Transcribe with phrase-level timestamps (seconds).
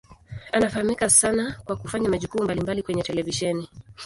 [0.53, 3.69] Anafahamika sana kwa kufanya majukumu mbalimbali kwenye televisheni.